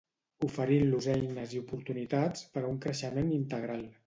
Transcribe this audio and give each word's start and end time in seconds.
oferint-los 0.47 1.07
eines 1.15 1.53
i 1.57 1.61
oportunitats 1.67 2.49
per 2.57 2.65
a 2.65 2.73
un 2.75 2.81
creixement 2.89 3.31
integral 3.41 3.87